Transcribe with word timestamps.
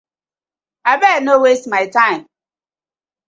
Abeg! 0.91 1.21
No 1.23 1.41
waste 1.43 1.67
my 1.67 1.85
time. 1.89 2.25